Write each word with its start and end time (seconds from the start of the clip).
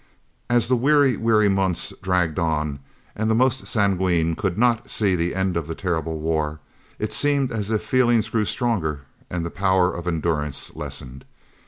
As 0.49 0.67
the 0.67 0.75
weary, 0.75 1.15
weary 1.15 1.47
months 1.47 1.93
dragged 2.01 2.39
on, 2.39 2.79
and 3.15 3.29
the 3.29 3.35
most 3.35 3.67
sanguine 3.67 4.33
could 4.35 4.57
not 4.57 4.89
see 4.89 5.15
the 5.15 5.35
end 5.35 5.55
of 5.55 5.67
the 5.67 5.75
terrible 5.75 6.17
war, 6.17 6.59
it 6.97 7.13
seemed 7.13 7.51
as 7.51 7.69
if 7.69 7.83
feeling 7.83 8.21
grew 8.21 8.45
stronger 8.45 9.01
and 9.29 9.45
the 9.45 9.51
power 9.51 9.93
of 9.93 10.07
endurance 10.07 10.75
lessened. 10.75 11.23